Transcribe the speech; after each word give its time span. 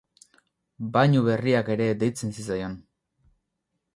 Bainu 0.95 1.21
Berriak 1.27 1.69
ere 1.75 1.89
deitzen 2.05 2.35
zitzaion. 2.37 2.75